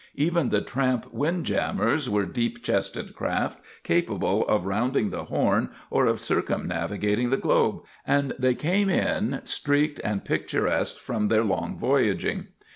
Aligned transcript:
Even 0.15 0.49
the 0.49 0.61
tramp 0.63 1.13
windjammers 1.13 2.09
were 2.09 2.25
deep 2.25 2.63
chested 2.63 3.13
craft, 3.15 3.59
capable 3.83 4.43
of 4.47 4.65
rounding 4.65 5.11
the 5.11 5.25
Horn 5.25 5.69
or 5.91 6.07
of 6.07 6.19
circumnavigating 6.19 7.29
the 7.29 7.37
globe; 7.37 7.83
and 8.03 8.33
they 8.39 8.55
came 8.55 8.89
in 8.89 9.41
streaked 9.43 10.01
and 10.03 10.25
picturesque 10.25 10.97
from 10.97 11.27
their 11.27 11.43
long 11.43 11.77
voyaging. 11.77 12.47